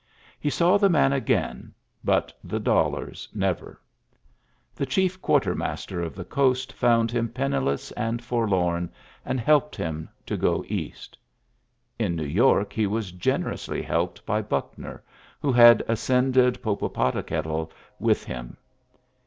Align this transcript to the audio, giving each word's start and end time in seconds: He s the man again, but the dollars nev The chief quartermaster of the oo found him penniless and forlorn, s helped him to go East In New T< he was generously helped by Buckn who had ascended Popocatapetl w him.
He 0.39 0.49
s 0.49 0.57
the 0.57 0.89
man 0.89 1.13
again, 1.13 1.75
but 2.03 2.33
the 2.43 2.59
dollars 2.59 3.27
nev 3.35 3.75
The 4.73 4.85
chief 4.87 5.21
quartermaster 5.21 6.01
of 6.01 6.15
the 6.15 6.25
oo 6.39 6.55
found 6.55 7.11
him 7.11 7.29
penniless 7.29 7.91
and 7.91 8.19
forlorn, 8.19 8.89
s 9.27 9.37
helped 9.37 9.75
him 9.75 10.09
to 10.25 10.37
go 10.37 10.65
East 10.67 11.19
In 11.99 12.15
New 12.15 12.65
T< 12.65 12.75
he 12.75 12.87
was 12.87 13.11
generously 13.11 13.83
helped 13.83 14.25
by 14.25 14.41
Buckn 14.41 14.97
who 15.39 15.51
had 15.51 15.83
ascended 15.87 16.63
Popocatapetl 16.63 17.69
w 17.99 18.15
him. 18.25 18.57